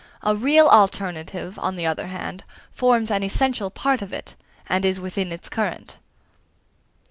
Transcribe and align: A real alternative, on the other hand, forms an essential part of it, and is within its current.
A 0.23 0.35
real 0.35 0.67
alternative, 0.67 1.59
on 1.59 1.75
the 1.75 1.85
other 1.85 2.07
hand, 2.07 2.43
forms 2.73 3.11
an 3.11 3.21
essential 3.21 3.69
part 3.69 4.01
of 4.01 4.11
it, 4.11 4.33
and 4.67 4.83
is 4.83 4.99
within 4.99 5.31
its 5.31 5.47
current. 5.47 5.99